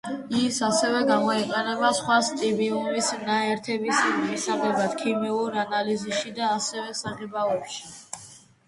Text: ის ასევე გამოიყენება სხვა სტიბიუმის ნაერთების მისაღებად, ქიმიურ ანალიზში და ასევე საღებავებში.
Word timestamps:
ის 0.37 0.55
ასევე 0.67 1.01
გამოიყენება 1.09 1.91
სხვა 1.97 2.15
სტიბიუმის 2.29 3.11
ნაერთების 3.27 4.01
მისაღებად, 4.23 4.97
ქიმიურ 5.05 5.61
ანალიზში 5.67 6.37
და 6.41 6.53
ასევე 6.59 7.01
საღებავებში. 7.05 7.97